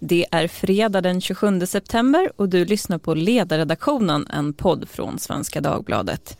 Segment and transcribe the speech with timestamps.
[0.00, 5.60] Det är fredag den 27 september och du lyssnar på Ledarredaktionen, en podd från Svenska
[5.60, 6.36] Dagbladet.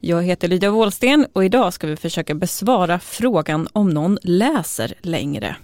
[0.00, 5.56] Jag heter Lydia Wåhlsten och idag ska vi försöka besvara frågan om någon läser längre.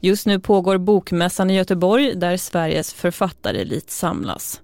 [0.00, 4.60] Just nu pågår Bokmässan i Göteborg där Sveriges författarelit samlas.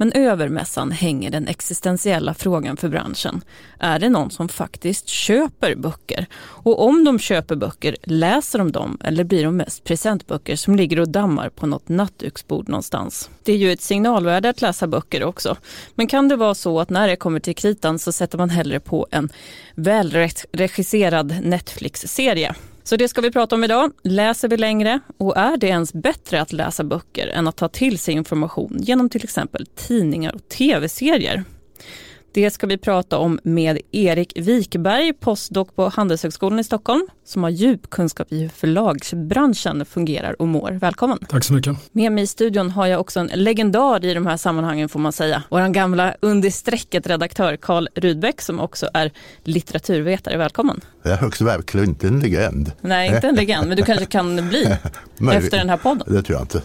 [0.00, 3.40] Men över mässan hänger den existentiella frågan för branschen.
[3.78, 6.26] Är det någon som faktiskt köper böcker?
[6.40, 11.00] Och om de köper böcker, läser de dem eller blir de mest presentböcker som ligger
[11.00, 13.30] och dammar på något nattduksbord någonstans?
[13.42, 15.56] Det är ju ett signalvärde att läsa böcker också.
[15.94, 18.80] Men kan det vara så att när det kommer till kritan så sätter man hellre
[18.80, 19.28] på en
[19.74, 22.54] välregisserad Netflix-serie?
[22.90, 23.92] Så det ska vi prata om idag.
[24.02, 25.00] Läser vi längre?
[25.16, 29.08] Och är det ens bättre att läsa böcker än att ta till sig information genom
[29.08, 31.44] till exempel tidningar och tv-serier?
[32.32, 37.50] Det ska vi prata om med Erik Wikberg, postdoc på Handelshögskolan i Stockholm, som har
[37.50, 40.70] djup kunskap i hur förlagsbranschen fungerar och mår.
[40.70, 41.18] Välkommen!
[41.28, 41.76] Tack så mycket!
[41.92, 45.12] Med mig i studion har jag också en legendar i de här sammanhangen får man
[45.12, 45.42] säga.
[45.50, 49.12] Vår gamla under strecket-redaktör Karl Rudbeck som också är
[49.44, 50.36] litteraturvetare.
[50.36, 50.80] Välkommen!
[51.02, 52.72] Jag är högst verkligen inte en legend.
[52.80, 54.64] Nej, inte en legend, men du kanske kan bli
[55.32, 56.14] efter den här podden.
[56.14, 56.62] Det tror jag inte.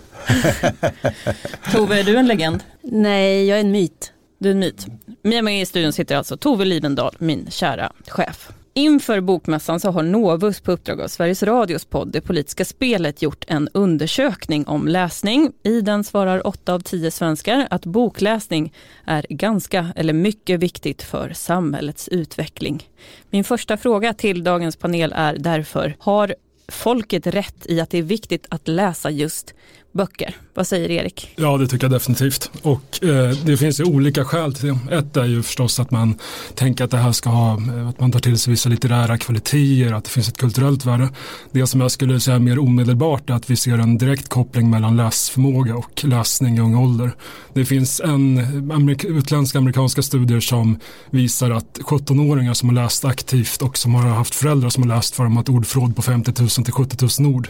[1.72, 2.64] Tove, är du en legend?
[2.82, 4.12] Nej, jag är en myt.
[4.40, 4.88] Du är en myt.
[5.26, 8.50] Med mig i studion sitter alltså Tove Livendal, min kära chef.
[8.74, 13.46] Inför bokmässan så har Novus på uppdrag av Sveriges Radios podd Det politiska spelet gjort
[13.48, 15.52] en undersökning om läsning.
[15.64, 18.74] I den svarar 8 av 10 svenskar att bokläsning
[19.06, 22.90] är ganska eller mycket viktigt för samhällets utveckling.
[23.30, 26.36] Min första fråga till dagens panel är därför, har
[26.68, 29.54] folket rätt i att det är viktigt att läsa just
[29.96, 30.36] böcker.
[30.54, 31.34] Vad säger Erik?
[31.36, 32.52] Ja, det tycker jag definitivt.
[32.62, 34.96] Och eh, det finns ju olika skäl till det.
[34.96, 36.16] Ett är ju förstås att man
[36.56, 39.94] tänker att det här ska ha, eh, att man tar till sig vissa litterära kvaliteter,
[39.94, 41.10] att det finns ett kulturellt värde.
[41.52, 44.98] Det som jag skulle säga mer omedelbart är att vi ser en direkt koppling mellan
[44.98, 47.16] läsförmåga och läsning i ung ålder.
[47.54, 48.38] Det finns en
[48.72, 50.80] amerik utländska amerikanska studier som
[51.10, 55.16] visar att 17-åringar som har läst aktivt och som har haft föräldrar som har läst
[55.16, 57.48] för dem har ett ordförråd på 50 000 till 70 000 ord.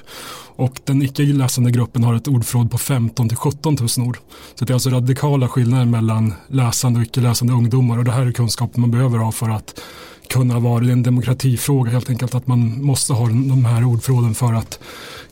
[0.57, 4.17] Och den icke läsande gruppen har ett ordförråd på 15 till 17 000 ord.
[4.55, 8.25] Så det är alltså radikala skillnader mellan läsande och icke läsande ungdomar och det här
[8.25, 9.79] är kunskapen man behöver ha för att
[10.27, 14.79] kunna vara en demokratifråga helt enkelt att man måste ha de här ordförråden för att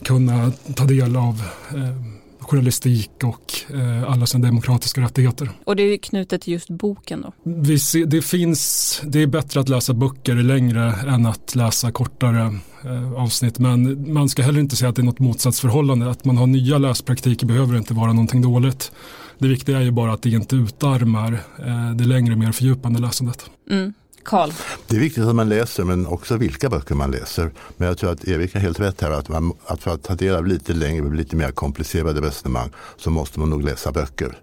[0.02, 1.42] kunna ta del av
[1.74, 2.13] eh,
[2.44, 5.50] journalistik och eh, alla sina demokratiska rättigheter.
[5.64, 7.32] Och det är knutet till just boken då?
[7.42, 12.54] Vi ser, det, finns, det är bättre att läsa böcker längre än att läsa kortare
[12.84, 16.10] eh, avsnitt men man ska heller inte säga att det är något motsatsförhållande.
[16.10, 18.92] Att man har nya läspraktiker behöver inte vara någonting dåligt.
[19.38, 21.32] Det viktiga är ju bara att det inte utarmar
[21.66, 23.50] eh, det längre mer fördjupande läsandet.
[23.70, 23.94] Mm.
[24.24, 24.52] Carl.
[24.86, 27.50] Det är viktigt att man läser men också vilka böcker man läser.
[27.76, 30.14] Men jag tror att Erik har helt rätt här att, man, att för att ta
[30.14, 34.38] del av lite längre, lite mer komplicerade resonemang så måste man nog läsa böcker.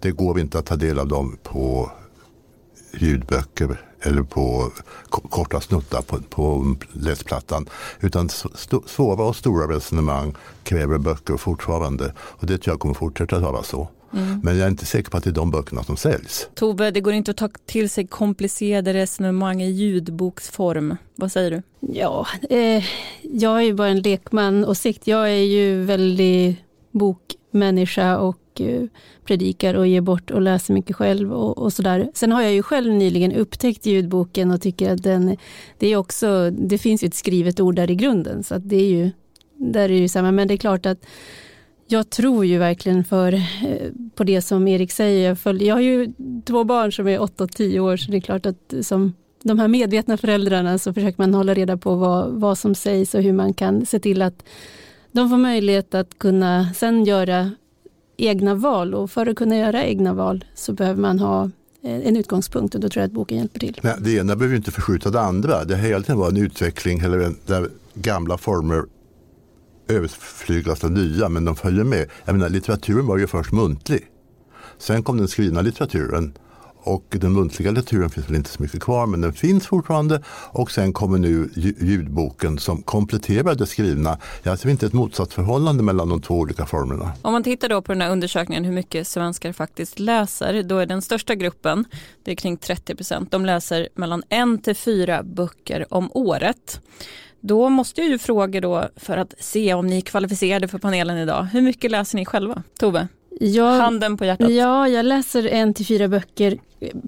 [0.00, 1.90] Det går inte att ta del av dem på
[2.92, 4.72] ljudböcker eller på
[5.10, 7.68] korta snuttar på, på läsplattan.
[8.00, 8.28] Utan
[8.86, 12.12] svåra och stora resonemang kräver böcker fortfarande.
[12.18, 13.88] Och det tror jag kommer fortsätta att vara så.
[14.12, 14.40] Mm.
[14.42, 16.48] Men jag är inte säker på att det är de böckerna som säljs.
[16.54, 20.96] Tove, det går inte att ta till sig komplicerade resonemang i ljudboksform.
[21.14, 21.62] Vad säger du?
[21.92, 22.84] Ja, eh,
[23.22, 25.06] jag är ju bara en lekman åsikt.
[25.06, 26.56] Jag är ju väldigt
[26.90, 28.82] bokmänniska och eh,
[29.24, 32.10] predikar och ger bort och läser mycket själv och, och sådär.
[32.14, 35.36] Sen har jag ju själv nyligen upptäckt ljudboken och tycker att den,
[35.78, 38.76] det är också, det finns ju ett skrivet ord där i grunden så att det
[38.76, 39.10] är ju,
[39.56, 40.32] där är det ju samma.
[40.32, 41.06] Men det är klart att
[41.86, 43.40] jag tror ju verkligen för, eh,
[44.14, 45.28] på det som Erik säger.
[45.28, 46.12] Jag, följ, jag har ju
[46.46, 49.14] två barn som är 8 och 10 år så det är klart att eh, som
[49.42, 53.22] de här medvetna föräldrarna så försöker man hålla reda på vad, vad som sägs och
[53.22, 54.44] hur man kan se till att
[55.12, 57.50] de får möjlighet att kunna sen göra
[58.16, 61.44] egna val och för att kunna göra egna val så behöver man ha
[61.82, 63.80] eh, en utgångspunkt och då tror jag att boken hjälper till.
[63.82, 65.64] Nej, det ena behöver inte förskjuta det andra.
[65.64, 68.84] Det har hela tiden varit en utveckling eller där gamla former
[69.88, 72.10] överflyglas av nya, men de följer med.
[72.24, 74.06] Jag menar, litteraturen var ju först muntlig.
[74.78, 76.32] Sen kom den skrivna litteraturen
[76.86, 80.22] och den muntliga litteraturen finns väl inte så mycket kvar men den finns fortfarande.
[80.52, 84.10] Och sen kommer nu ljudboken som kompletterar det skrivna.
[84.10, 87.12] Jag ser alltså inte ett motsatsförhållande mellan de två olika formerna.
[87.22, 90.86] Om man tittar då på den här undersökningen hur mycket svenskar faktiskt läser, då är
[90.86, 91.84] den största gruppen,
[92.24, 96.80] det är kring 30 procent, de läser mellan en till fyra böcker om året.
[97.46, 101.18] Då måste jag ju fråga då för att se om ni är kvalificerade för panelen
[101.18, 101.42] idag.
[101.42, 102.62] Hur mycket läser ni själva?
[102.78, 103.08] Tove?
[103.40, 104.50] Jag, Handen på hjärtat.
[104.50, 106.58] Ja, jag läser en till fyra böcker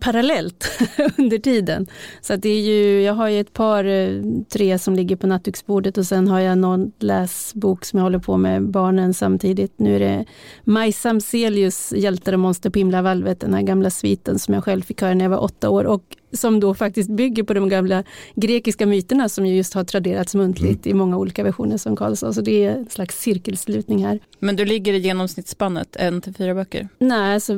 [0.00, 0.79] parallellt
[1.19, 1.87] under tiden.
[2.20, 5.99] Så det är ju, jag har ju ett par, eh, tre som ligger på nattduksbordet
[5.99, 9.73] och sen har jag någon läsbok som jag håller på med barnen samtidigt.
[9.76, 10.25] Nu är det
[10.64, 15.00] Maj Samzelius Hjältar och monster på himlavalvet, den här gamla sviten som jag själv fick
[15.00, 16.02] höra när jag var åtta år och
[16.33, 18.05] som då faktiskt bygger på de gamla
[18.35, 20.97] grekiska myterna som just har traderats muntligt mm.
[20.97, 22.33] i många olika versioner som Karl sa.
[22.33, 24.21] Så det är en slags cirkelslutning här.
[24.39, 26.89] Men du ligger i genomsnittsspannet, en till fyra böcker?
[26.99, 27.55] Nej, alltså,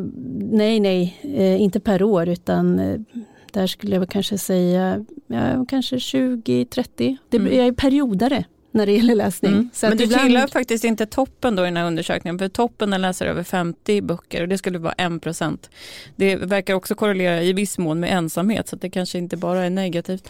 [0.51, 3.01] nej, nej, eh, inte per år utan eh,
[3.53, 7.17] där skulle jag kanske säga ja, kanske 20-30.
[7.33, 7.57] Mm.
[7.57, 9.53] Jag är periodare när det gäller läsning.
[9.53, 9.71] Mm.
[9.83, 10.23] Men du ibland...
[10.23, 14.43] tillhör faktiskt inte toppen då i den här undersökningen, för toppen läser över 50 böcker
[14.43, 15.71] och det skulle vara 1 procent.
[16.17, 19.71] Det verkar också korrelera i viss mån med ensamhet, så det kanske inte bara är
[19.71, 20.29] negativt.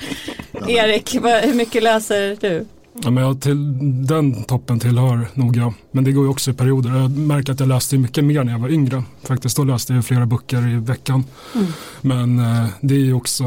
[0.68, 2.66] Erik, hur mycket läser du?
[2.92, 5.74] Ja, men jag till, den toppen tillhör nog jag.
[5.90, 6.96] Men det går ju också i perioder.
[6.96, 9.02] Jag märker att jag läste mycket mer när jag var yngre.
[9.22, 11.24] Faktiskt då läste jag flera böcker i veckan.
[11.54, 11.66] Mm.
[12.00, 13.44] Men eh, det är ju också,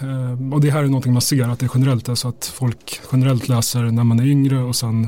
[0.00, 3.00] eh, och det här är någonting man ser att det generellt är så att folk
[3.12, 5.04] generellt läser när man är yngre och sen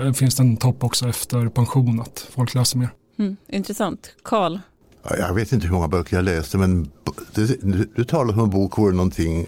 [0.00, 2.90] eh, finns det en topp också efter pension att folk läser mer.
[3.18, 4.14] Mm, intressant.
[4.24, 4.58] Karl?
[5.18, 6.90] Jag vet inte hur många böcker jag läste men
[7.34, 9.46] du, du talar om en bok vore någonting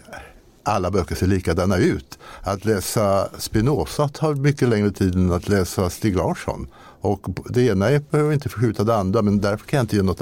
[0.64, 2.18] alla böcker ser likadana ut.
[2.42, 6.66] Att läsa Spinoza tar mycket längre tid än att läsa Stig Larsson.
[7.04, 10.20] Och det ena behöver inte förskjuta det andra men därför kan jag inte ge något,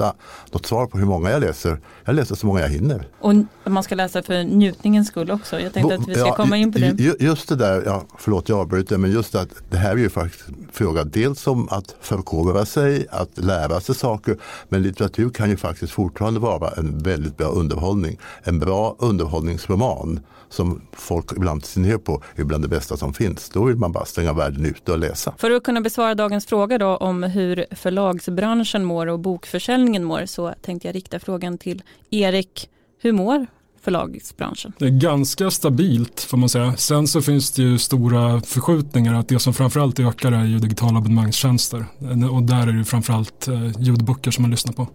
[0.51, 1.79] något svar på hur många jag läser.
[2.05, 3.07] Jag läser så många jag hinner.
[3.19, 3.33] Och
[3.65, 5.59] man ska läsa för njutningens skull också.
[5.59, 7.15] Jag tänkte att vi ska ja, komma in på det.
[7.19, 10.43] Just det där, ja, förlåt jag avbryter, men just att det här är ju faktiskt
[10.71, 14.37] fråga dels om att förkovra sig, att lära sig saker.
[14.69, 18.19] Men litteratur kan ju faktiskt fortfarande vara en väldigt bra underhållning.
[18.43, 20.19] En bra underhållningsroman
[20.53, 23.49] som folk ibland ser ner på är bland det bästa som finns.
[23.49, 25.33] Då vill man bara stänga världen ute och läsa.
[25.37, 30.53] För att kunna besvara dagens fråga då om hur förlagsbranschen mår och bokförsäljningen mår så
[30.61, 32.69] tänkte jag rikta frågan till Erik.
[33.01, 33.47] Hur mår
[33.81, 34.73] förlagsbranschen?
[34.77, 36.75] Det är ganska stabilt får man säga.
[36.77, 39.13] Sen så finns det ju stora förskjutningar.
[39.13, 41.85] att Det som framförallt ökar är ju digitala abonnemangstjänster.
[42.31, 44.87] Och där är det framförallt eh, ljudböcker som man lyssnar på.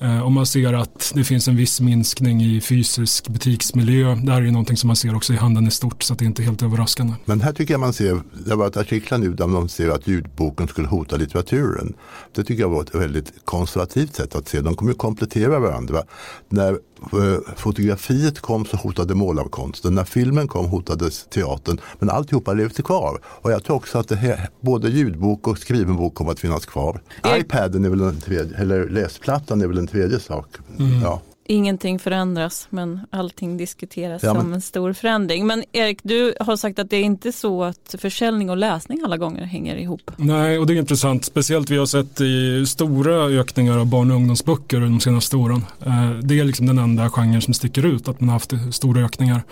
[0.00, 4.14] Eh, om man ser att det finns en viss minskning i fysisk butiksmiljö.
[4.14, 6.24] Det här är ju någonting som man ser också i handeln i stort så det
[6.24, 7.12] är inte helt överraskande.
[7.24, 10.06] Men här tycker jag man ser, det har varit artiklar nu där de ser att
[10.06, 11.94] ljudboken skulle hota litteraturen.
[12.34, 14.60] Det tycker jag var ett väldigt konservativt sätt att se.
[14.60, 16.02] De kommer ju komplettera varandra.
[16.48, 19.94] När eh, fotografiet kom så hotade målarkonsten.
[19.94, 21.80] När filmen kom hotades teatern.
[21.98, 23.20] Men alltihopa levde kvar.
[23.24, 26.66] Och jag tror också att det här, både ljudbok och skriven bok kommer att finnas
[26.66, 27.00] kvar.
[27.38, 30.46] Ipaden är väl en tredje, eller läsplattan är väl en en tredje sak.
[30.78, 31.02] Mm.
[31.02, 31.20] Ja.
[31.48, 34.42] Ingenting förändras men allting diskuteras ja, men...
[34.42, 35.46] som en stor förändring.
[35.46, 39.16] Men Erik, du har sagt att det är inte så att försäljning och läsning alla
[39.16, 40.10] gånger hänger ihop.
[40.16, 41.24] Nej, och det är intressant.
[41.24, 45.64] Speciellt vi har sett i stora ökningar av barn och ungdomsböcker de senaste åren.
[45.86, 49.04] Eh, det är liksom den enda genren som sticker ut, att man har haft stora
[49.04, 49.42] ökningar.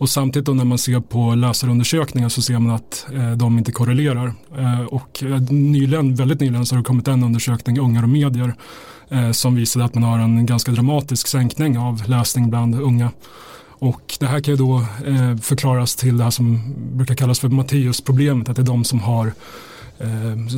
[0.00, 3.72] Och samtidigt då när man ser på läsarundersökningar så ser man att eh, de inte
[3.72, 4.34] korrelerar.
[4.58, 8.54] Eh, och nyligen, väldigt nyligen så har det kommit en undersökning, Ungar och medier,
[9.10, 13.10] Eh, som visade att man har en ganska dramatisk sänkning av läsning bland unga.
[13.68, 14.76] Och det här kan ju då
[15.06, 19.00] eh, förklaras till det här som brukar kallas för Matteusproblemet, att det är de som
[19.00, 19.32] har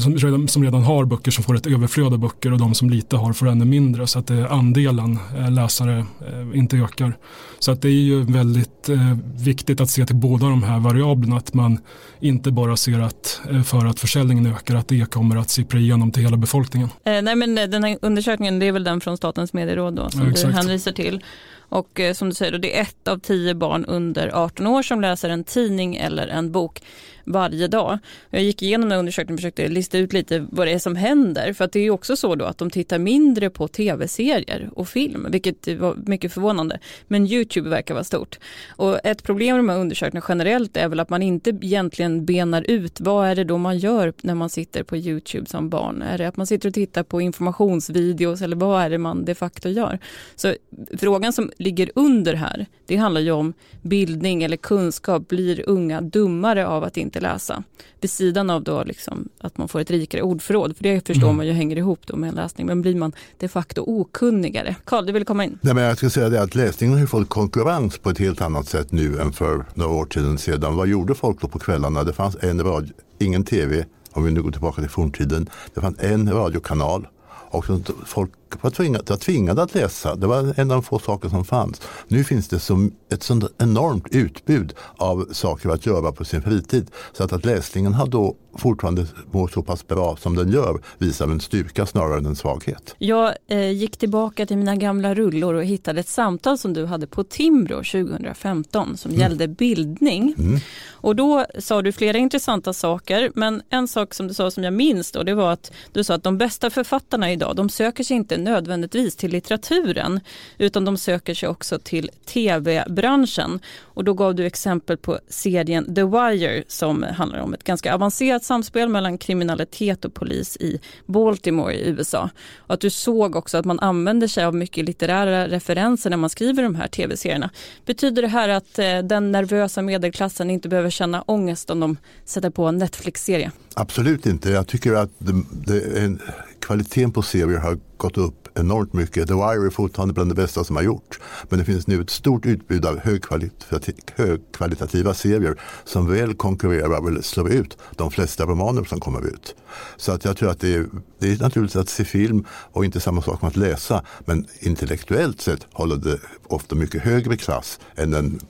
[0.02, 2.90] som redan, som redan har böcker som får ett överflöd av böcker och de som
[2.90, 7.16] lite har får ännu mindre så att andelen eh, läsare eh, inte ökar.
[7.58, 8.88] Så att det är ju väldigt
[9.34, 11.78] viktigt att se till båda de här variablerna att man
[12.20, 16.22] inte bara ser att för att försäljningen ökar att det kommer att sippra igenom till
[16.22, 16.88] hela befolkningen.
[17.04, 20.34] Eh, nej men den här undersökningen det är väl den från Statens medieråd då som
[20.34, 21.24] ja, du hänvisar till.
[21.72, 24.82] Och eh, som du säger, då, det är ett av tio barn under 18 år
[24.82, 26.80] som läser en tidning eller en bok
[27.24, 27.98] varje dag.
[28.30, 31.52] Jag gick igenom den undersökningen och försökte lista ut lite vad det är som händer.
[31.52, 35.26] För att det är också så då att de tittar mindre på tv-serier och film,
[35.30, 36.78] vilket var mycket förvånande.
[37.06, 38.38] Men YouTube verkar vara stort.
[38.68, 42.70] Och ett problem med de här undersökningarna generellt är väl att man inte egentligen benar
[42.70, 46.02] ut vad är det då man gör när man sitter på YouTube som barn.
[46.02, 49.34] Är det att man sitter och tittar på informationsvideos eller vad är det man de
[49.34, 49.98] facto gör?
[50.36, 50.54] Så
[50.98, 53.52] frågan som ligger under här, det handlar ju om
[53.82, 55.28] bildning eller kunskap.
[55.28, 57.62] Blir unga dummare av att inte läsa?
[58.00, 61.36] Vid sidan av då liksom att man får ett rikare ordförråd, för det förstår mm.
[61.36, 62.66] man ju hänger ihop då med en läsning.
[62.66, 64.76] Men blir man de facto okunnigare?
[64.84, 65.58] Karl, du vill komma in?
[65.60, 68.68] Nej, men jag ska säga det att läsningen har fått konkurrens på ett helt annat
[68.68, 70.76] sätt nu än för några år sedan.
[70.76, 72.04] Vad gjorde folk då på kvällarna?
[72.04, 75.50] Det fanns en radio, ingen tv, om vi nu går tillbaka till forntiden.
[75.74, 77.08] Det fanns en radiokanal
[77.52, 77.64] och
[78.06, 80.16] folk var tvingad, var tvingad att läsa.
[80.16, 81.80] Det var en av de få saker som fanns.
[82.08, 86.90] Nu finns det som ett sånt enormt utbud av saker att göra på sin fritid.
[87.12, 91.28] Så att, att läsningen har då fortfarande mår så pass bra som den gör visar
[91.28, 92.94] en styrka snarare än en svaghet.
[92.98, 97.06] Jag eh, gick tillbaka till mina gamla rullor och hittade ett samtal som du hade
[97.06, 99.20] på Timbro 2015 som mm.
[99.20, 100.34] gällde bildning.
[100.38, 100.60] Mm.
[100.90, 104.72] Och då sa du flera intressanta saker men en sak som du sa som jag
[104.72, 108.16] minns då det var att du sa att de bästa författarna idag de söker sig
[108.16, 110.20] inte nödvändigtvis till litteraturen
[110.58, 113.60] utan de söker sig också till tv-branschen.
[113.80, 118.44] Och då gav du exempel på serien The Wire som handlar om ett ganska avancerat
[118.44, 122.30] samspel mellan kriminalitet och polis i Baltimore i USA.
[122.56, 126.30] Och att du såg också att man använder sig av mycket litterära referenser när man
[126.30, 127.50] skriver de här tv-serierna.
[127.86, 132.50] Betyder det här att eh, den nervösa medelklassen inte behöver känna ångest om de sätter
[132.50, 133.50] på en Netflix-serie?
[133.74, 134.50] Absolut inte.
[134.50, 135.32] Jag tycker att det,
[135.66, 136.18] det är
[136.62, 139.28] kvaliteten på serier har gått upp enormt mycket.
[139.28, 141.20] The Wire är fortfarande bland det bästa som har gjorts.
[141.48, 147.52] Men det finns nu ett stort utbud av högkvalitativa serier som väl konkurrerar eller slår
[147.52, 149.54] ut de flesta romaner som kommer ut.
[149.96, 150.86] Så att jag tror att det är,
[151.18, 154.04] det är naturligt att se film och inte samma sak som att läsa.
[154.24, 158.40] Men intellektuellt sett håller det ofta mycket högre klass än en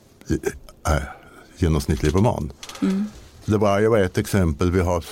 [0.89, 1.03] äh,
[1.57, 2.53] genomsnittlig roman.
[2.83, 3.05] Mm.
[3.45, 5.05] Det var, var ett exempel, vi har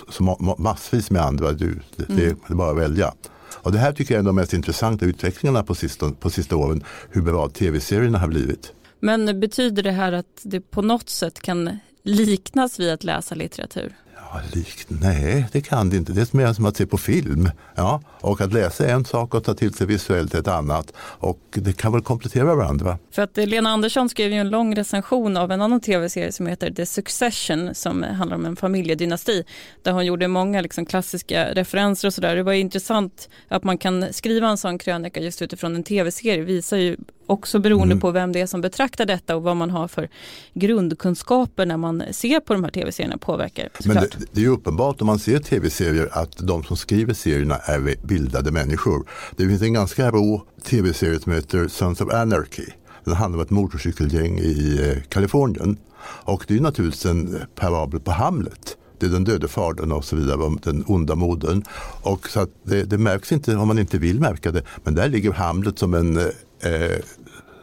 [0.62, 2.16] massvis med andra, det, det, mm.
[2.16, 3.14] det är bara att välja.
[3.62, 6.84] Och det här tycker jag är de mest intressanta utvecklingarna på sista, på sista åren,
[7.10, 8.72] hur bra tv-serierna har blivit.
[9.00, 13.94] Men betyder det här att det på något sätt kan liknas vid att läsa litteratur?
[14.32, 14.86] Ja, likt?
[14.88, 16.12] Nej, det kan det inte.
[16.12, 17.50] Det är mer som att se på film.
[17.74, 20.92] Ja, och att läsa är en sak och ta till sig visuellt ett annat.
[20.98, 22.98] Och det kan väl komplettera varandra.
[23.10, 26.46] För att eh, Lena Andersson skrev ju en lång recension av en annan tv-serie som
[26.46, 29.44] heter The Succession som handlar om en familjedynasti.
[29.82, 32.36] Där hon gjorde många liksom klassiska referenser och sådär.
[32.36, 36.44] Det var intressant att man kan skriva en sån krönika just utifrån en tv-serie.
[36.44, 36.96] visar ju
[37.30, 38.00] också beroende mm.
[38.00, 40.08] på vem det är som betraktar detta och vad man har för
[40.54, 43.68] grundkunskaper när man ser på de här tv-serierna påverkar.
[43.84, 48.06] Men det, det, är uppenbart om man ser tv-serier att de som skriver serierna är
[48.06, 49.06] bildade människor.
[49.36, 52.66] Det finns en ganska rå tv-serie som heter Sons of Anarchy.
[53.04, 55.76] Den handlar om ett motorcykelgäng i eh, Kalifornien.
[56.02, 60.16] Och det är naturligtvis en parabel på Hamlet det är den döde fadern och så
[60.16, 61.62] vidare, den onda modern.
[62.02, 65.32] Och så det, det, märks inte om man inte vill märka det, men där ligger
[65.32, 66.98] Hamlet som en eh,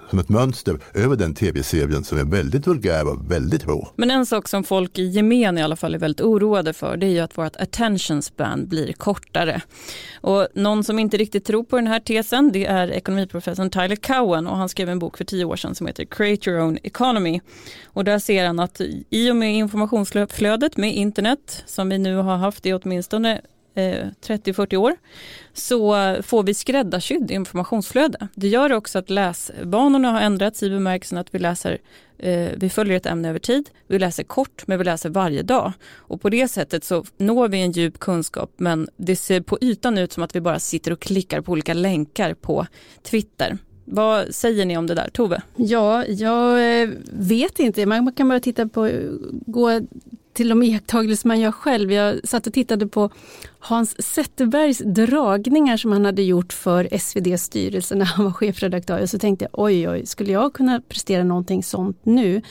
[0.09, 3.89] som ett mönster över den tv-serien som är väldigt vulgär och väldigt rå.
[3.95, 7.05] Men en sak som folk i gemen i alla fall är väldigt oroade för det
[7.05, 9.61] är ju att vårt attention span blir kortare.
[10.21, 14.47] Och någon som inte riktigt tror på den här tesen det är ekonomiprofessorn Tyler Cowen
[14.47, 17.41] och han skrev en bok för tio år sedan som heter Create your own economy.
[17.85, 22.37] Och där ser han att i och med informationsflödet med internet som vi nu har
[22.37, 23.41] haft i åtminstone
[23.77, 24.95] Eh, 30-40 år
[25.53, 28.27] så får vi skräddarsydd informationsflöde.
[28.35, 31.77] Det gör också att läsvanorna har ändrats i bemärkelsen att vi läser
[32.17, 35.73] eh, vi följer ett ämne över tid, vi läser kort men vi läser varje dag.
[35.95, 39.97] Och på det sättet så når vi en djup kunskap men det ser på ytan
[39.97, 42.67] ut som att vi bara sitter och klickar på olika länkar på
[43.03, 43.57] Twitter.
[43.85, 45.41] Vad säger ni om det där, Tove?
[45.55, 47.85] Ja, jag eh, vet inte.
[47.85, 48.89] Man kan bara titta på,
[49.31, 49.81] gå
[50.37, 51.91] till de iakttagelser man gör själv.
[51.91, 53.09] Jag satt och tittade på
[53.59, 59.01] Hans Zetterbergs dragningar som han hade gjort för SVDs styrelse när han var chefredaktör.
[59.01, 62.41] Och så tänkte jag, oj oj, skulle jag kunna prestera någonting sånt nu?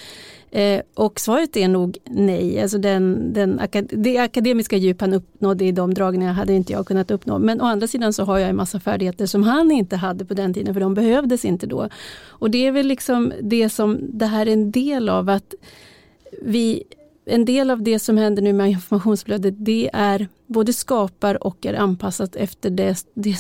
[0.50, 2.62] Eh, och svaret är nog nej.
[2.62, 7.11] Alltså den, den, det akademiska djup han uppnådde i de dragningarna hade inte jag kunnat
[7.11, 7.38] uppnå.
[7.38, 10.35] Men å andra sidan så har jag en massa färdigheter som han inte hade på
[10.35, 11.88] den tiden för de behövdes inte då.
[12.26, 15.55] Och det är väl liksom det som det här är en del av att
[16.43, 16.83] vi
[17.26, 21.75] en del av det som händer nu med informationsflödet det är både skapar och är
[21.75, 23.37] anpassat efter det, det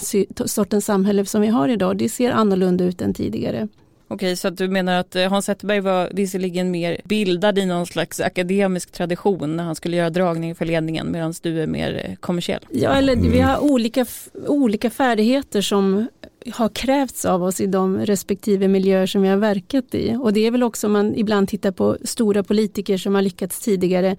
[0.48, 1.96] sortens samhälle som vi har idag.
[1.96, 3.68] Det ser annorlunda ut än tidigare.
[4.08, 7.86] Okej, så att du menar att eh, Hans Zetterberg var visserligen mer bildad i någon
[7.86, 12.14] slags akademisk tradition när han skulle göra dragning för ledningen medan du är mer eh,
[12.16, 12.60] kommersiell?
[12.70, 14.06] Ja, eller vi har olika,
[14.46, 16.08] olika färdigheter som
[16.54, 20.16] har krävts av oss i de respektive miljöer som vi har verkat i.
[20.20, 23.60] Och det är väl också om man ibland tittar på stora politiker som har lyckats
[23.60, 24.16] tidigare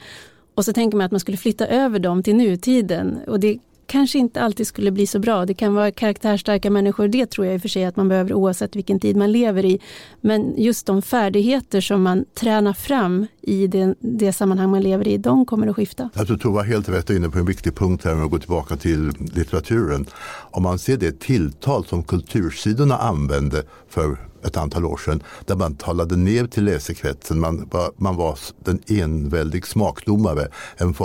[0.56, 3.20] och så tänker man att man skulle flytta över dem till nutiden.
[3.28, 3.58] Och det
[3.88, 5.46] kanske inte alltid skulle bli så bra.
[5.46, 8.34] Det kan vara karaktärstarka människor, det tror jag i och för sig att man behöver
[8.34, 9.80] oavsett vilken tid man lever i.
[10.22, 15.18] Men just de färdigheter som man tränar fram i det, det sammanhang man lever i,
[15.18, 16.10] de kommer att skifta.
[16.14, 18.76] Jag tror Tova helt rätt inne på en viktig punkt här om att gå tillbaka
[18.76, 20.06] till litteraturen.
[20.52, 25.76] Om man ser det tilltal som kultursidorna använde för ett antal år sedan där man
[25.76, 27.40] talade ner till läsekretsen.
[27.40, 30.48] Man var, man var den enväldig smakdomare.
[30.78, 30.96] En,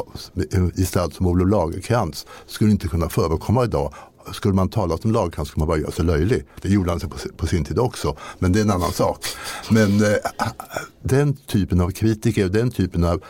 [0.50, 3.94] en gestalt som Olof Lagercrantz skulle inte kunna förekomma idag
[4.32, 6.44] skulle man tala om Lagercrantz skulle man bara göra sig löjlig.
[6.60, 9.26] Det gjorde han på, på sin tid också, men det är en annan sak.
[9.70, 10.16] Men eh,
[11.02, 13.22] den typen av kritiker, den typen av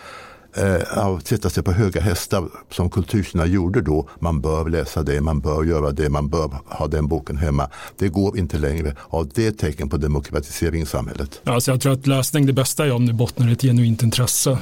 [0.55, 4.09] eh, att sätta sig på höga hästar som kulturkina gjorde då.
[4.19, 7.69] Man bör läsa det, man bör göra det, man bör ha den boken hemma.
[7.99, 11.41] Det går inte längre av det tecken på demokratisering i samhället.
[11.45, 14.03] Ja, alltså jag tror att läsning, det bästa är om det bottnar i ett genuint
[14.03, 14.51] intresse.
[14.51, 14.59] Eh,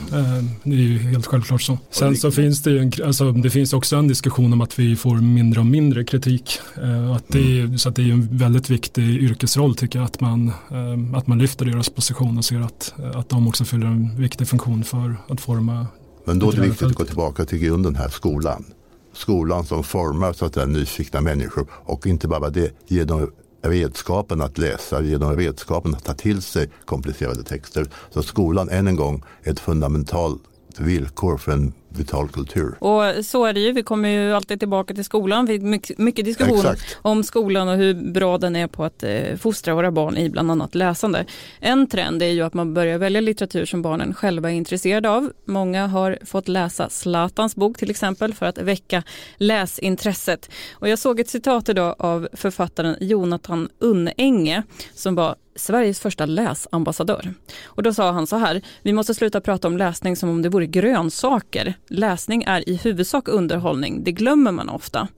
[0.63, 1.79] det är ju helt självklart så.
[1.91, 4.97] Sen så finns det ju en, alltså, det finns också en diskussion om att vi
[4.97, 6.61] får mindre och mindre kritik.
[6.83, 7.79] Eh, att det, mm.
[7.79, 10.53] Så att det är en väldigt viktig yrkesroll tycker jag, att man,
[11.15, 14.85] att man lyfter deras position och ser att, att de också fyller en viktig funktion
[14.85, 15.80] för att forma
[16.31, 18.65] men då är det viktigt att gå tillbaka till grunden här, skolan.
[19.13, 23.31] Skolan som formar så att är nyfikna människor och inte bara det, ge dem
[23.63, 27.87] redskapen att läsa, ge dem redskapen att ta till sig komplicerade texter.
[28.11, 29.61] Så skolan än en gång är ett
[30.81, 32.75] villkor för en vital kultur.
[32.79, 35.47] Och så är det ju, vi kommer ju alltid tillbaka till skolan.
[35.47, 36.99] Vi mycket, mycket diskussion Exakt.
[37.03, 40.51] om skolan och hur bra den är på att eh, fostra våra barn i bland
[40.51, 41.27] annat läsande.
[41.61, 45.33] En trend är ju att man börjar välja litteratur som barnen själva är intresserade av.
[45.45, 49.03] Många har fått läsa Zlatans bok till exempel för att väcka
[49.37, 50.51] läsintresset.
[50.73, 54.63] Och jag såg ett citat idag av författaren Jonathan Unnenge
[54.95, 57.35] som var Sveriges första läsambassadör.
[57.65, 60.49] Och då sa han så här, vi måste sluta prata om läsning som om det
[60.49, 61.75] vore grönsaker.
[61.89, 65.09] Läsning är i huvudsak underhållning, det glömmer man ofta.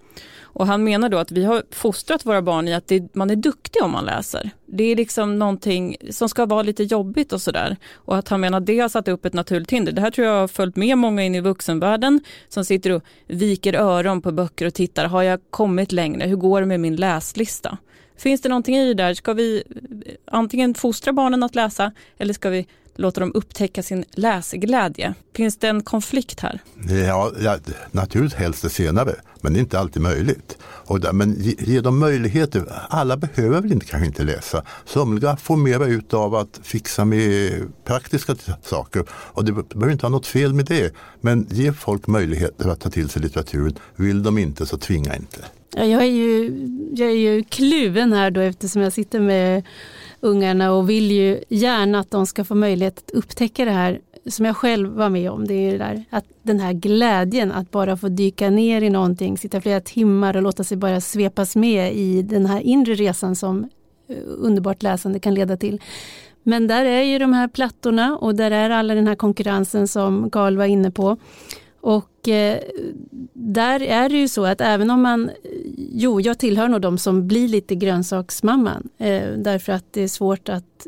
[0.54, 3.36] Och han menar då att vi har fostrat våra barn i att det, man är
[3.36, 4.50] duktig om man läser.
[4.66, 7.76] Det är liksom någonting som ska vara lite jobbigt och sådär.
[7.94, 9.92] Och att han menar att det har satt upp ett naturligt hinder.
[9.92, 13.74] Det här tror jag har följt med många in i vuxenvärlden som sitter och viker
[13.74, 15.04] öron på böcker och tittar.
[15.06, 16.28] Har jag kommit längre?
[16.28, 17.78] Hur går det med min läslista?
[18.22, 19.14] Finns det någonting i det där?
[19.14, 19.62] Ska vi
[20.06, 25.14] eh, antingen fostra barnen att läsa eller ska vi låta dem upptäcka sin läsglädje?
[25.36, 26.60] Finns det en konflikt här?
[27.06, 27.58] Ja, ja
[27.90, 30.58] naturligtvis helst det senare, men det är inte alltid möjligt.
[30.64, 32.64] Och där, men ge, ge, dem möjligheter.
[32.88, 34.64] Alla behöver väl inte, kanske inte läsa.
[34.84, 37.52] Somliga får mera ut av att fixa med
[37.84, 40.94] praktiska saker och det behöver inte vara något fel med det.
[41.20, 43.78] Men ge folk möjligheter att ta till sig litteraturen.
[43.96, 45.38] Vill de inte så tvinga inte.
[45.76, 46.52] Ja, jag, är ju,
[46.94, 49.62] jag är ju kluven här då eftersom jag sitter med
[50.22, 54.46] ungarna och vill ju gärna att de ska få möjlighet att upptäcka det här som
[54.46, 55.46] jag själv var med om.
[55.46, 59.38] Det är det där, att den här glädjen att bara få dyka ner i någonting,
[59.38, 63.68] sitta flera timmar och låta sig bara svepas med i den här inre resan som
[64.08, 65.80] eh, underbart läsande kan leda till.
[66.42, 70.30] Men där är ju de här plattorna och där är alla den här konkurrensen som
[70.30, 71.16] Karl var inne på.
[71.82, 72.58] Och eh,
[73.32, 75.30] där är det ju så att även om man,
[75.76, 80.48] jo jag tillhör nog de som blir lite grönsaksmamman eh, därför att det är svårt
[80.48, 80.86] att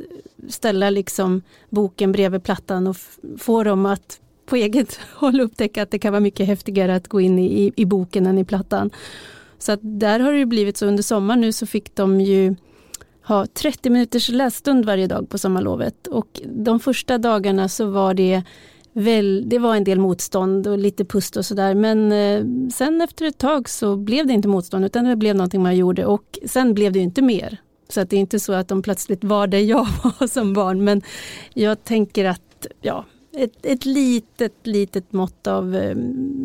[0.49, 2.97] ställa liksom boken bredvid plattan och
[3.39, 7.21] få dem att på eget håll upptäcka att det kan vara mycket häftigare att gå
[7.21, 8.91] in i, i boken än i plattan.
[9.59, 12.55] Så att där har det blivit så under sommaren nu så fick de ju
[13.25, 18.43] ha 30 minuters lässtund varje dag på sommarlovet och de första dagarna så var det
[18.95, 21.75] väl, det var en del motstånd och lite pust och sådär.
[21.75, 25.63] Men eh, sen efter ett tag så blev det inte motstånd utan det blev någonting
[25.63, 27.59] man gjorde och sen blev det inte mer.
[27.89, 29.87] Så att det är inte så att de plötsligt var där jag
[30.21, 30.85] var som barn.
[30.85, 31.03] Men
[31.55, 33.05] jag tänker att ja,
[33.37, 35.97] ett, ett litet, litet mått av eh,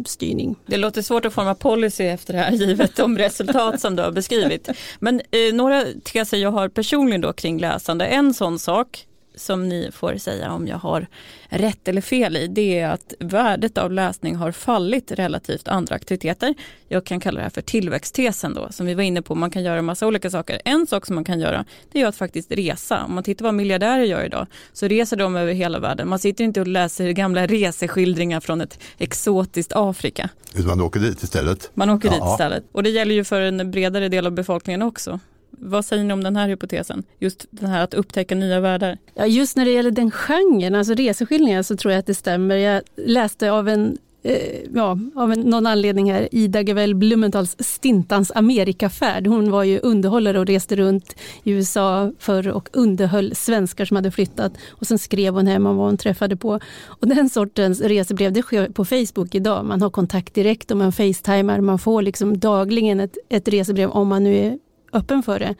[0.05, 0.55] styrning.
[0.65, 4.11] Det låter svårt att forma policy efter det här givet de resultat som du har
[4.11, 4.69] beskrivit.
[4.99, 8.05] Men eh, några teser jag har personligen då kring läsande.
[8.05, 9.05] En sån sak
[9.39, 11.07] som ni får säga om jag har
[11.49, 16.53] rätt eller fel i, det är att värdet av läsning har fallit relativt andra aktiviteter.
[16.87, 19.35] Jag kan kalla det här för tillväxttesen då, som vi var inne på.
[19.35, 20.61] Man kan göra massa olika saker.
[20.65, 23.03] En sak som man kan göra, det är att faktiskt resa.
[23.03, 26.09] Om man tittar vad miljardärer gör idag, så reser de över hela världen.
[26.09, 30.29] Man sitter inte och läser gamla reseskildringar från ett exotiskt Afrika.
[30.67, 31.71] Man åker dit istället.
[31.73, 32.13] Man åker ja.
[32.13, 32.63] dit istället.
[32.71, 35.19] Och det gäller ju för en bredare del av befolkningen också.
[35.51, 37.03] Vad säger ni om den här hypotesen?
[37.19, 38.97] Just den här att upptäcka nya världar.
[39.13, 42.55] Ja, just när det gäller den genren, alltså reseskildringar, så tror jag att det stämmer.
[42.55, 49.27] Jag läste av en eh, ja, av någon anledning här, Ida Gavel Blumentals Stintans Amerikafärd.
[49.27, 54.11] Hon var ju underhållare och reste runt i USA förr och underhöll svenskar som hade
[54.11, 54.53] flyttat.
[54.69, 56.59] Och sen skrev hon hem om vad hon träffade på.
[56.85, 59.65] Och den sortens resebrev, det sker på Facebook idag.
[59.65, 61.61] Man har kontakt direkt och man facetimar.
[61.61, 64.57] Man får liksom dagligen ett, ett resebrev om man nu är
[64.93, 65.55] öppen för det.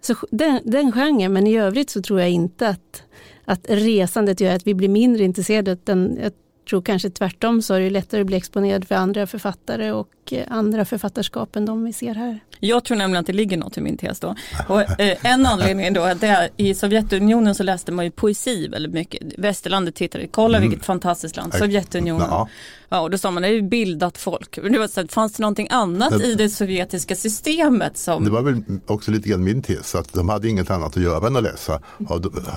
[0.00, 3.02] Så den, den genren, men i övrigt så tror jag inte att,
[3.44, 5.70] att resandet gör att vi blir mindre intresserade.
[5.70, 6.32] Utan jag
[6.70, 10.84] tror kanske tvärtom så är det lättare att bli exponerad för andra författare och andra
[10.84, 12.40] författarskap än de vi ser här.
[12.60, 14.34] Jag tror nämligen att det ligger något i min tes då.
[14.68, 18.92] Och, eh, en anledning då att är, i Sovjetunionen så läste man ju poesi väldigt
[18.92, 19.22] mycket.
[19.38, 20.70] Västerlandet tittade, kolla mm.
[20.70, 22.26] vilket fantastiskt land, Sovjetunionen.
[22.30, 22.48] Ja.
[22.88, 24.58] ja, och då sa man det är ju bildat folk.
[24.62, 28.24] Det var så, fanns det någonting annat det, i det sovjetiska systemet som...
[28.24, 31.26] Det var väl också lite grann min tes, att de hade inget annat att göra
[31.26, 31.80] än att läsa.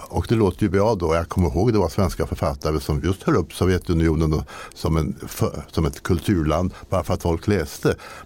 [0.10, 3.24] Och det låter ju bra då, jag kommer ihåg det var svenska författare som just
[3.24, 7.55] höll upp Sovjetunionen som, en, för, som ett kulturland bara för att folk läste.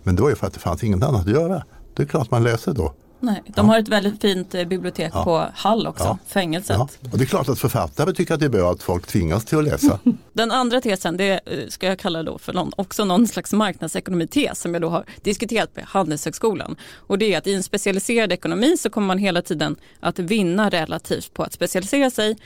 [0.03, 1.63] Men det var ju för att det fanns inget annat att göra.
[1.93, 2.93] Det är klart man läser då.
[3.21, 3.63] Nej, de ja.
[3.63, 5.23] har ett väldigt fint eh, bibliotek ja.
[5.23, 6.17] på Hall också, ja.
[6.27, 6.77] fängelset.
[6.77, 6.89] Ja.
[7.11, 9.57] Och det är klart att författare tycker att det är bra att folk tvingas till
[9.57, 9.99] att läsa.
[10.33, 14.61] Den andra tesen, det eh, ska jag kalla då för någon, också någon slags marknadsekonomites
[14.61, 16.75] som jag då har diskuterat med Handelshögskolan.
[16.93, 20.69] Och det är att i en specialiserad ekonomi så kommer man hela tiden att vinna
[20.69, 22.37] relativt på att specialisera sig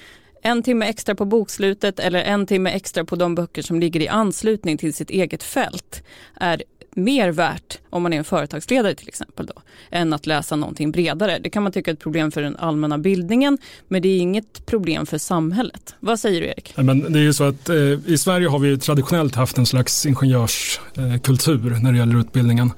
[0.45, 4.07] en timme extra på bokslutet eller en timme extra på de böcker som ligger i
[4.07, 6.03] anslutning till sitt eget fält
[6.35, 6.63] är
[6.95, 11.39] mer värt om man är en företagsledare till exempel då, än att läsa någonting bredare.
[11.39, 14.65] Det kan man tycka är ett problem för den allmänna bildningen, men det är inget
[14.65, 15.95] problem för samhället.
[15.99, 16.73] Vad säger du Erik?
[16.77, 17.75] Men det är ju så att eh,
[18.05, 22.71] i Sverige har vi traditionellt haft en slags ingenjörskultur eh, när det gäller utbildningen.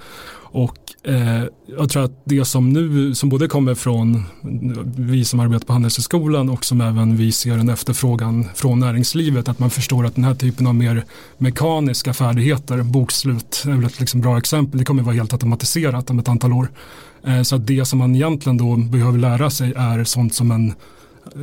[0.55, 1.43] Och eh,
[1.77, 4.23] jag tror att det som nu, som både kommer från
[4.97, 9.59] vi som arbetar på Handelshögskolan och som även vi ser en efterfrågan från näringslivet, att
[9.59, 11.05] man förstår att den här typen av mer
[11.37, 16.19] mekaniska färdigheter, bokslut är väl ett liksom bra exempel, det kommer vara helt automatiserat om
[16.19, 16.67] ett antal år.
[17.27, 20.73] Eh, så att det som man egentligen då behöver lära sig är sånt som en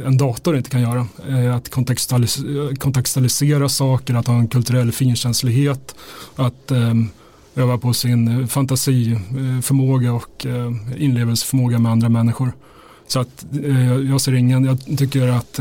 [0.06, 1.06] en dator inte kan göra.
[1.28, 5.94] Eh, att kontextualisera, kontextualisera saker, att ha en kulturell finkänslighet,
[6.36, 7.08] att ehm,
[7.54, 12.52] öva på sin eh, fantasiförmåga eh, och eh, inlevelseförmåga med andra människor.
[13.06, 13.46] Så att
[14.10, 15.60] jag ser ingen, jag tycker att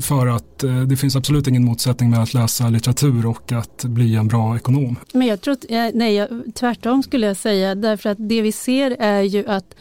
[0.00, 4.28] för att det finns absolut ingen motsättning med att läsa litteratur och att bli en
[4.28, 4.96] bra ekonom.
[5.12, 5.56] Men jag tror,
[5.94, 9.74] nej, tvärtom skulle jag säga, därför att det vi ser är ju att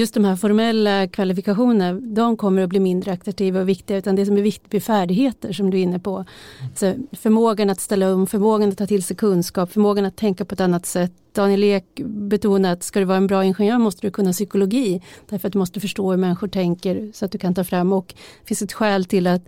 [0.00, 4.26] just de här formella kvalifikationerna, de kommer att bli mindre attraktiva och viktiga, utan det
[4.26, 6.24] som är viktigt blir färdigheter som du är inne på.
[6.74, 10.54] Så förmågan att ställa om, förmågan att ta till sig kunskap, förmågan att tänka på
[10.54, 11.12] ett annat sätt.
[11.32, 15.48] Daniel Ek betonar att ska du vara en bra ingenjör måste du kunna psykologi, därför
[15.48, 18.48] att du måste förstå hur människor tänker så att du kan ta fram och det
[18.48, 19.42] finns ett skäl till att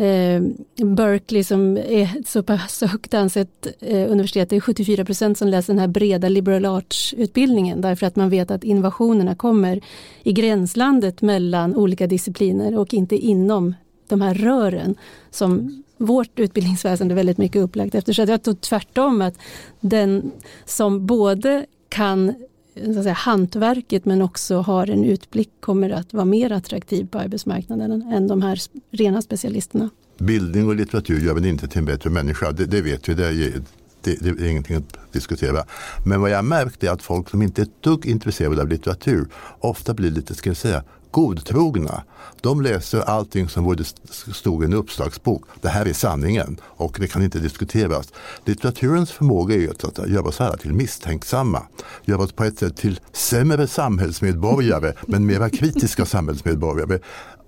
[0.00, 0.42] eh,
[0.84, 5.72] Berkeley som är så pass högt ansett eh, universitet, det är 74 procent som läser
[5.72, 9.80] den här breda liberal arts-utbildningen därför att man vet att innovationerna kommer
[10.22, 13.74] i gränslandet mellan olika discipliner och inte inom
[14.08, 14.94] de här rören
[15.30, 18.12] som vårt utbildningsväsende väldigt mycket upplagt efter.
[18.12, 19.34] Så jag tror tvärtom att
[19.80, 20.32] den
[20.64, 22.34] som både kan
[22.74, 28.02] så säga, hantverket men också har en utblick kommer att vara mer attraktiv på arbetsmarknaden
[28.02, 29.90] än de här rena specialisterna.
[30.18, 33.14] Bildning och litteratur gör väl inte till en bättre människa, det, det vet vi.
[33.14, 33.62] Det är,
[34.02, 35.64] det, det är ingenting att diskutera.
[36.06, 39.28] Men vad jag märkt är att folk som inte är ett dugg intresserade av litteratur
[39.60, 42.02] ofta blir lite, ska jag säga, godtrogna.
[42.40, 43.84] De läser allting som borde
[44.32, 45.44] stod i en uppslagsbok.
[45.60, 48.12] Det här är sanningen och det kan inte diskuteras.
[48.44, 51.62] Litteraturens förmåga är att göra oss alla till misstänksamma.
[52.04, 56.98] Göra oss på ett sätt till sämre samhällsmedborgare men mera kritiska samhällsmedborgare.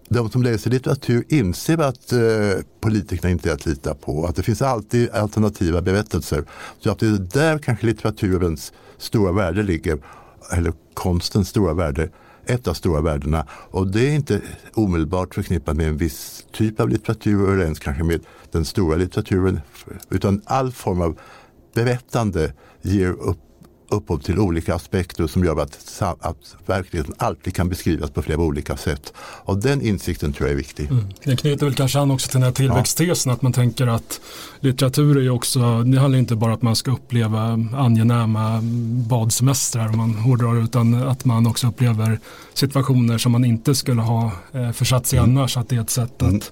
[0.09, 2.21] De som läser litteratur inser att eh,
[2.81, 4.27] politikerna inte är att lita på.
[4.27, 6.45] Att det finns alltid alternativa berättelser.
[6.81, 9.99] Så att det är där kanske litteraturens stora värde ligger.
[10.53, 12.09] Eller konstens stora värde
[12.47, 13.47] ett av stora värdena.
[13.51, 14.41] Och det är inte
[14.75, 19.61] omedelbart förknippat med en viss typ av litteratur eller ens kanske med den stora litteraturen.
[20.11, 21.19] Utan all form av
[21.75, 22.53] berättande
[22.83, 23.39] ger upp
[23.93, 28.77] upphov till olika aspekter som gör att, att verkligheten alltid kan beskrivas på flera olika
[28.77, 29.13] sätt.
[29.19, 30.91] Och den insikten tror jag är viktig.
[30.91, 31.05] Mm.
[31.25, 33.35] Det knyter väl kanske an också till den här tillväxttesen ja.
[33.35, 34.21] att man tänker att
[34.61, 37.41] litteratur är ju också, det handlar inte bara om att man ska uppleva
[37.77, 38.61] angenäma
[39.09, 42.21] badsemestrar om man hårdrar utan att man också upplever
[42.55, 45.31] situationer som man inte skulle ha eh, försatt sig mm.
[45.31, 45.57] annars.
[45.57, 46.37] Att det är ett sätt mm.
[46.37, 46.49] att eh,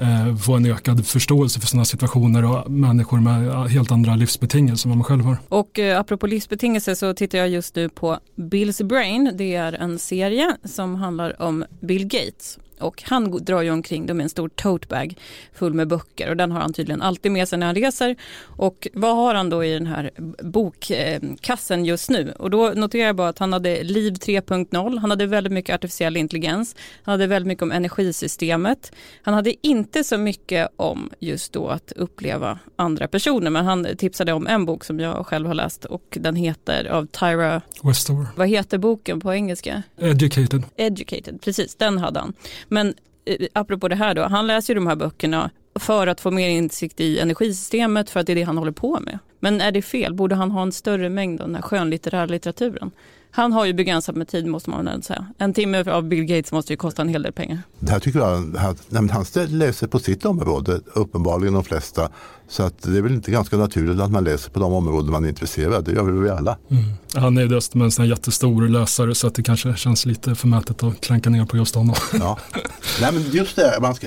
[0.00, 4.90] Eh, få en ökad förståelse för sådana situationer och människor med helt andra livsbetingelser än
[4.90, 5.36] vad man själv har.
[5.48, 9.32] Och eh, apropå livsbetingelser så tittar jag just nu på Bill's Brain.
[9.34, 14.20] Det är en serie som handlar om Bill Gates och han drar ju omkring med
[14.20, 15.14] en stor totebag
[15.52, 18.16] full med böcker och den har han tydligen alltid med sig när han reser.
[18.42, 20.10] Och vad har han då i den här
[20.42, 22.32] bokkassen just nu?
[22.38, 26.16] Och då noterar jag bara att han hade Liv 3.0, han hade väldigt mycket artificiell
[26.16, 28.92] intelligens, han hade väldigt mycket om energisystemet.
[29.22, 34.32] Han hade inte så mycket om just då att uppleva andra personer, men han tipsade
[34.32, 38.26] om en bok som jag själv har läst och den heter av Tyra Westover.
[38.36, 39.82] Vad heter boken på engelska?
[39.98, 40.62] Educated.
[40.76, 42.32] Educated, precis, den hade han.
[42.70, 46.30] Men eh, apropå det här då, han läser ju de här böckerna för att få
[46.30, 49.18] mer insikt i energisystemet för att det är det han håller på med.
[49.40, 50.14] Men är det fel?
[50.14, 52.90] Borde han ha en större mängd av den här skönlitterära litteraturen?
[53.30, 55.26] Han har ju begränsat med tid måste man väl säga.
[55.38, 57.62] En timme av Bill Gates måste ju kosta en hel del pengar.
[57.78, 62.08] Det här tycker jag, han, han läser på sitt område, uppenbarligen de flesta.
[62.48, 65.24] Så att det är väl inte ganska naturligt att man läser på de områden man
[65.24, 65.84] är intresserad.
[65.84, 66.58] Det gör väl vi alla.
[66.70, 66.84] Mm.
[67.14, 71.00] Han är dessutom en sån jättestor läsare så att det kanske känns lite förmätet att
[71.00, 71.94] klanka ner på just honom.
[72.12, 72.38] Ja.
[73.00, 74.06] Nej men just det, man ska,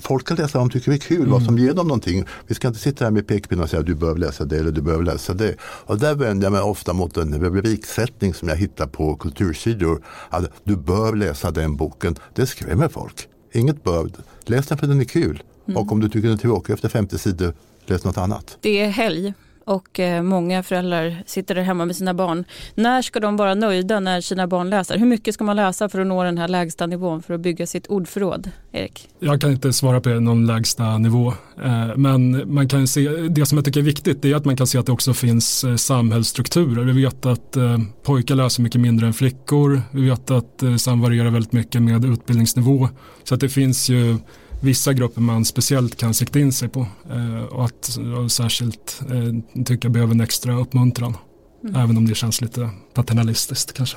[0.00, 1.30] folk ska läsa vad de tycker är kul, mm.
[1.30, 2.24] vad som ger dem någonting.
[2.46, 4.72] Vi ska inte sitta här med pekpinnar och säga att du behöver läsa det eller
[4.72, 5.54] du behöver läsa det.
[5.62, 10.04] Och där vänder jag mig ofta mot en rubriksättning som jag hittar på kultursidor.
[10.30, 12.16] Att du bör läsa den boken.
[12.34, 13.28] Det skrämmer folk.
[13.52, 14.10] Inget bör.
[14.44, 15.42] Läs den för den är kul.
[15.68, 15.76] Mm.
[15.76, 17.54] Och om du tycker den är tråkig efter 50 sidor,
[17.86, 18.58] läs något annat.
[18.60, 22.44] Det är helg och eh, många föräldrar sitter där hemma med sina barn.
[22.74, 24.98] När ska de vara nöjda när sina barn läser?
[24.98, 27.66] Hur mycket ska man läsa för att nå den här lägsta nivån för att bygga
[27.66, 28.50] sitt ordförråd?
[28.72, 29.08] Erik?
[29.18, 31.34] Jag kan inte svara på någon lägsta nivå.
[31.64, 34.66] Eh, men man kan se, det som jag tycker är viktigt är att man kan
[34.66, 36.84] se att det också finns eh, samhällsstrukturer.
[36.84, 37.56] Vi vet att
[38.02, 39.82] pojkar läser mycket mindre än flickor.
[39.90, 42.88] Vi vet att det varierar väldigt mycket med utbildningsnivå.
[43.24, 44.16] Så att det finns ju
[44.62, 49.64] vissa grupper man speciellt kan sikta in sig på eh, och att och särskilt eh,
[49.64, 51.16] tycka behöver en extra uppmuntran.
[51.64, 51.76] Mm.
[51.76, 53.96] Även om det känns lite paternalistiskt kanske.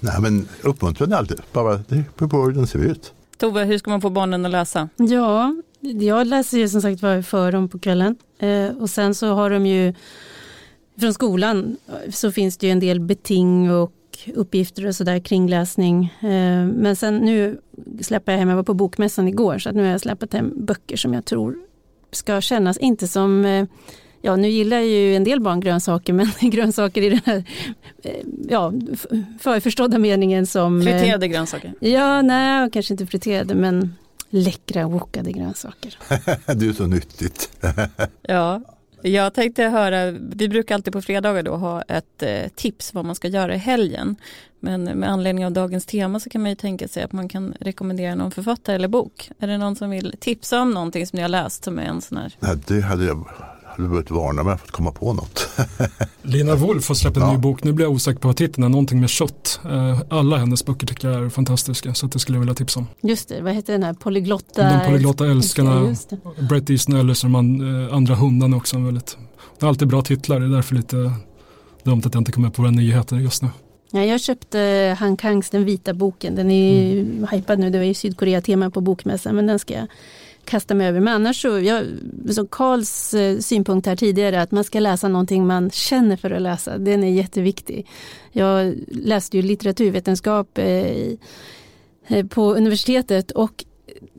[0.00, 3.12] Nej men uppmuntran är alltid, bara det beror på hur den ser ut.
[3.38, 4.88] Tove, hur ska man få barnen att läsa?
[4.96, 9.34] Ja, jag läser ju som sagt var för dem på kvällen eh, och sen så
[9.34, 9.94] har de ju
[11.00, 11.76] från skolan
[12.10, 13.92] så finns det ju en del beting och
[14.34, 16.04] uppgifter och sådär kring läsning.
[16.20, 17.60] Eh, men sen nu
[18.00, 20.52] släpper jag hem, jag var på bokmässan igår, så att nu har jag släppt hem
[20.56, 21.56] böcker som jag tror
[22.12, 23.64] ska kännas, inte som eh,
[24.22, 27.44] Ja, nu gillar ju en del barn grönsaker, men grönsaker i den här
[28.02, 28.12] eh,
[28.48, 28.72] ja,
[29.40, 30.82] förförstådda meningen som...
[30.82, 31.74] Friterade grönsaker?
[31.80, 33.94] Ja, nej, kanske inte friterade, men
[34.30, 35.98] läckra wokade grönsaker.
[36.54, 37.50] det är så nyttigt.
[38.22, 38.62] ja,
[39.02, 43.14] jag tänkte höra, vi brukar alltid på fredagar då ha ett eh, tips vad man
[43.14, 44.16] ska göra i helgen.
[44.60, 47.54] Men med anledning av dagens tema så kan man ju tänka sig att man kan
[47.60, 49.30] rekommendera någon författare eller bok.
[49.38, 52.00] Är det någon som vill tipsa om någonting som ni har läst som är en
[52.00, 52.36] sån här?
[52.40, 53.26] Nej, det hade jag
[53.80, 55.48] hade behövt varna mig för att komma på något.
[56.22, 57.32] Lina Wolf har släppt en ja.
[57.32, 59.60] ny bok, nu blir jag osäker på titeln, någonting med kött.
[59.64, 62.86] Eh, alla hennes böcker tycker jag är fantastiska så det skulle jag vilja tipsa om.
[63.00, 64.70] Just det, vad heter den här polyglotta?
[64.70, 65.94] De polyglotta älskarna,
[66.48, 68.78] Brett Easton Ellis och de eh, andra hundarna också.
[68.78, 69.16] Väldigt,
[69.58, 71.12] det är alltid bra titlar, det är därför lite
[71.84, 73.48] dumt att jag inte kommer på våra nyheter just nu.
[73.92, 77.26] Ja, jag köpte Han Kangs Den vita boken, den är ju mm.
[77.30, 79.86] hypad nu, det var ju Sydkorea-tema på bokmässan men den ska jag
[80.44, 81.00] kasta mig över.
[81.00, 81.86] Men annars så, jag,
[82.30, 86.42] som Karls eh, synpunkt här tidigare, att man ska läsa någonting man känner för att
[86.42, 87.86] läsa, den är jätteviktig.
[88.32, 91.12] Jag läste ju litteraturvetenskap eh,
[92.06, 93.64] eh, på universitetet och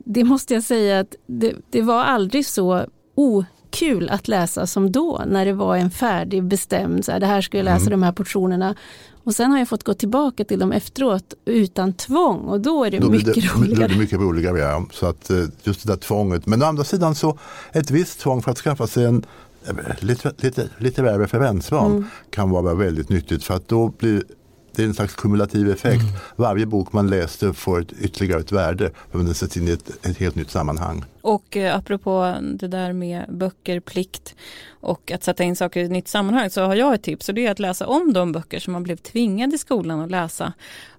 [0.06, 5.22] det måste jag säga att det, det var aldrig så okul att läsa som då
[5.28, 7.92] när det var en färdig bestämd, så här, det här ska jag läsa mm.
[7.92, 8.76] de här portionerna.
[9.24, 12.92] Och sen har jag fått gå tillbaka till dem efteråt utan tvång och då är
[12.92, 13.76] det då mycket det, roligare.
[13.76, 14.86] Då är det mycket roligare, ja.
[14.92, 16.46] Så att eh, just det där tvånget.
[16.46, 17.38] Men å andra sidan så
[17.72, 19.26] ett visst tvång för att skaffa sig en
[20.00, 22.06] lite, lite, litterär referensram mm.
[22.30, 24.24] kan vara väldigt nyttigt för att då blir
[24.76, 26.02] det är en slags kumulativ effekt.
[26.02, 26.16] Mm.
[26.36, 30.06] Varje bok man läser får ett, ytterligare ett värde för den sätts in i ett,
[30.06, 31.06] ett, helt nytt sammanhang.
[31.22, 34.36] Och eh, apropå det där med böcker, plikt
[34.70, 37.36] och att sätta in saker i ett nytt sammanhang så har jag ett tips och
[37.36, 40.54] det är att läsa om de böcker som man blev tvingad i skolan att läsa.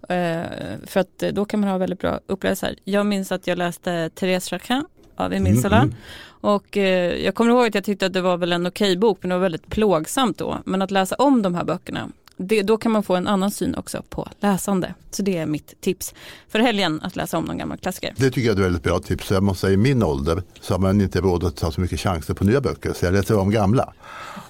[0.08, 0.42] Eh,
[0.86, 2.76] för att då kan man ha väldigt bra upplevelser.
[2.84, 4.84] Jag minns att jag läste Therese Jacquin
[5.16, 5.76] av Emile Zola.
[5.76, 5.98] Mm, mm.
[6.40, 9.18] Och eh, jag kommer ihåg att jag tyckte att det var väl en okej bok
[9.20, 10.58] men det var väldigt plågsamt då.
[10.64, 12.08] Men att läsa om de här böckerna
[12.42, 14.94] det, då kan man få en annan syn också på läsande.
[15.10, 16.14] Så det är mitt tips
[16.48, 18.14] för helgen, att läsa om någon gammal klassiker.
[18.16, 19.30] Det tycker jag är ett väldigt bra tips.
[19.30, 22.00] Jag måste säga i min ålder så har man inte råd att ta så mycket
[22.00, 23.92] chanser på nya böcker så jag läser om gamla.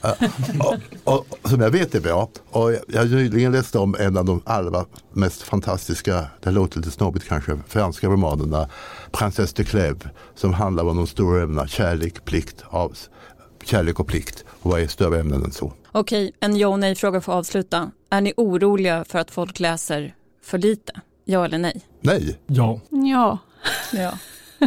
[0.05, 0.29] uh,
[0.61, 2.29] och, och, som jag vet är bra.
[2.51, 6.91] Och jag har nyligen läst om en av de allra mest fantastiska, det låter lite
[6.91, 8.69] snobbigt kanske, franska romanerna
[9.13, 12.97] Prinsesse de Clèves som handlar om de stora ämnena kärlek, plikt, av,
[13.65, 14.45] kärlek och plikt.
[14.49, 15.73] Och vad är större ämnen än så?
[15.95, 17.91] Okej, en ja och nej fråga för att avsluta.
[18.11, 21.01] Är ni oroliga för att folk läser för lite?
[21.25, 21.81] Ja eller nej?
[22.01, 22.39] Nej.
[22.47, 22.81] Ja.
[22.91, 23.39] Ja.
[23.93, 24.13] ja.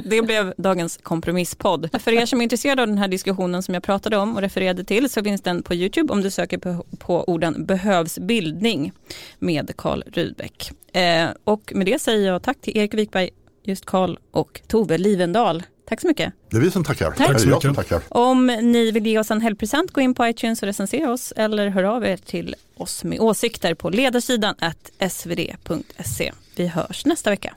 [0.04, 2.02] Det blev dagens kompromisspodd.
[2.02, 4.84] För er som är intresserade av den här diskussionen som jag pratade om och refererade
[4.84, 8.92] till så finns den på Youtube om du söker på, på orden behövs bildning
[9.40, 10.72] med Karl Rudbeck.
[10.94, 13.30] Eh, och med det säger jag tack till Erik Wikberg,
[13.64, 15.64] just Karl och Tove Livendal.
[15.86, 16.34] Tack så mycket.
[16.50, 17.12] Det är vi som tackar.
[17.12, 17.28] Tack.
[17.28, 17.62] Tack så mycket.
[17.62, 18.02] Som tackar.
[18.10, 21.68] Om ni vill ge oss en helgpresent, gå in på iTunes och recensera oss eller
[21.68, 24.56] hör av er till oss med åsikter på ledarsidan
[25.10, 26.32] svd.se.
[26.56, 27.56] Vi hörs nästa vecka.